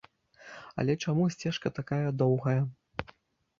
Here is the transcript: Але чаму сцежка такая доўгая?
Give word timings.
Але 0.83 0.95
чаму 1.03 1.27
сцежка 1.35 1.73
такая 1.81 2.01
доўгая? 2.25 2.57